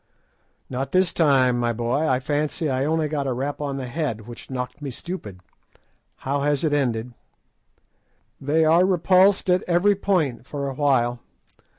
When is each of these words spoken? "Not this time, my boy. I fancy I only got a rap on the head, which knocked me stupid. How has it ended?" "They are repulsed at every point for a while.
"Not 0.67 0.93
this 0.93 1.13
time, 1.13 1.59
my 1.59 1.73
boy. 1.73 2.07
I 2.07 2.19
fancy 2.19 2.67
I 2.71 2.85
only 2.85 3.07
got 3.07 3.27
a 3.27 3.33
rap 3.33 3.61
on 3.61 3.77
the 3.77 3.85
head, 3.85 4.21
which 4.25 4.49
knocked 4.49 4.81
me 4.81 4.89
stupid. 4.89 5.41
How 6.15 6.39
has 6.41 6.63
it 6.63 6.73
ended?" 6.73 7.13
"They 8.41 8.65
are 8.65 8.83
repulsed 8.83 9.47
at 9.47 9.61
every 9.67 9.93
point 9.93 10.47
for 10.47 10.67
a 10.67 10.73
while. 10.73 11.19